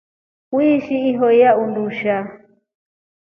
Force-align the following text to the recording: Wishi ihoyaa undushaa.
Wishi 0.55 0.97
ihoyaa 1.11 1.53
undushaa. 1.63 2.23